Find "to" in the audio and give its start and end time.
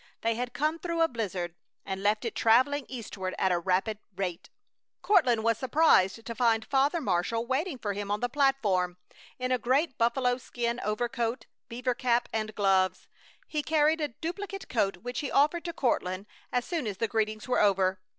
6.25-6.33, 15.65-15.71